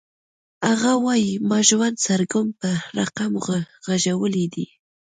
هغه 0.69 0.91
وایی 1.05 1.31
ما 1.49 1.57
ژوند 1.69 1.95
د 1.97 2.03
سرګم 2.05 2.47
په 2.59 2.69
رقم 2.97 3.31
غږولی 3.85 4.45
دی 4.53 4.67